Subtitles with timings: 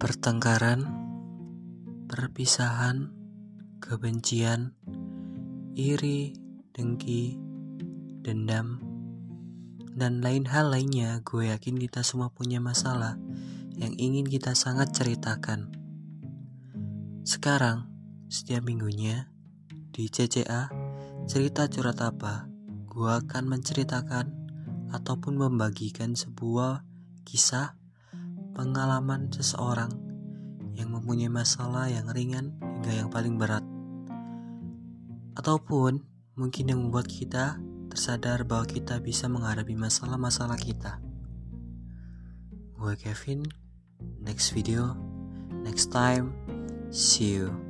[0.00, 0.88] pertengkaran,
[2.08, 3.12] perpisahan,
[3.84, 4.72] kebencian,
[5.76, 6.32] iri,
[6.72, 7.36] dengki,
[8.24, 8.80] dendam,
[9.92, 11.20] dan lain hal lainnya.
[11.20, 13.20] Gue yakin kita semua punya masalah
[13.76, 15.68] yang ingin kita sangat ceritakan.
[17.28, 17.84] Sekarang,
[18.32, 19.28] setiap minggunya
[19.92, 20.72] di CCA,
[21.28, 22.48] cerita curhat apa,
[22.88, 24.32] gue akan menceritakan
[24.96, 26.88] ataupun membagikan sebuah
[27.28, 27.79] kisah
[28.54, 29.90] pengalaman seseorang
[30.74, 33.64] yang mempunyai masalah yang ringan hingga yang paling berat.
[35.36, 36.02] Ataupun
[36.36, 37.60] mungkin yang membuat kita
[37.90, 41.02] tersadar bahwa kita bisa menghadapi masalah-masalah kita.
[42.78, 43.44] Gue Kevin,
[44.24, 44.96] next video,
[45.66, 46.32] next time,
[46.88, 47.69] see you.